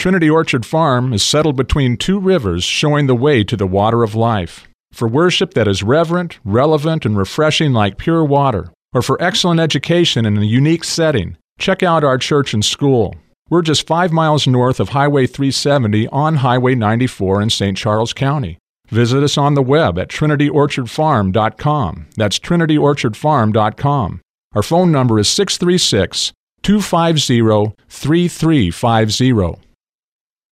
Trinity 0.00 0.30
Orchard 0.30 0.64
Farm 0.64 1.12
is 1.12 1.22
settled 1.22 1.56
between 1.56 1.98
two 1.98 2.18
rivers, 2.18 2.64
showing 2.64 3.06
the 3.06 3.14
way 3.14 3.44
to 3.44 3.54
the 3.54 3.66
water 3.66 4.02
of 4.02 4.14
life. 4.14 4.66
For 4.94 5.06
worship 5.06 5.52
that 5.52 5.68
is 5.68 5.82
reverent, 5.82 6.38
relevant, 6.42 7.04
and 7.04 7.18
refreshing 7.18 7.74
like 7.74 7.98
pure 7.98 8.24
water, 8.24 8.72
or 8.94 9.02
for 9.02 9.22
excellent 9.22 9.60
education 9.60 10.24
in 10.24 10.38
a 10.38 10.46
unique 10.46 10.84
setting, 10.84 11.36
check 11.58 11.82
out 11.82 12.02
our 12.02 12.16
church 12.16 12.54
and 12.54 12.64
school. 12.64 13.14
We're 13.50 13.60
just 13.60 13.86
five 13.86 14.10
miles 14.10 14.46
north 14.46 14.80
of 14.80 14.88
Highway 14.88 15.26
370 15.26 16.08
on 16.08 16.36
Highway 16.36 16.74
94 16.74 17.42
in 17.42 17.50
St. 17.50 17.76
Charles 17.76 18.14
County. 18.14 18.56
Visit 18.88 19.22
us 19.22 19.36
on 19.36 19.52
the 19.52 19.60
web 19.60 19.98
at 19.98 20.08
trinityorchardfarm.com. 20.08 22.06
That's 22.16 22.38
trinityorchardfarm.com. 22.38 24.20
Our 24.54 24.62
phone 24.62 24.92
number 24.92 25.18
is 25.18 25.28
636 25.28 26.32
250 26.62 27.74
3350. 27.90 29.69